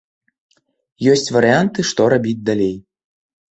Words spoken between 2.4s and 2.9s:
далей.